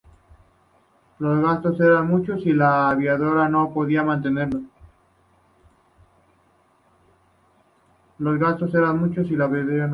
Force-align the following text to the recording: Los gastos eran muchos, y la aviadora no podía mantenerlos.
Los 1.19 1.39
gastos 1.43 1.79
eran 1.79 2.07
muchos, 2.07 2.43
y 2.47 2.53
la 2.53 2.89
aviadora 2.89 3.47
no 3.47 3.71
podía 3.71 4.01
mantenerlos. 4.01 4.63